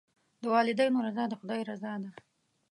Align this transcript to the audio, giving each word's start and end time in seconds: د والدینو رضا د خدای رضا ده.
د 0.41 0.43
والدینو 0.53 0.99
رضا 1.07 1.23
د 1.29 1.33
خدای 1.39 1.61
رضا 1.71 1.93
ده. 2.03 2.11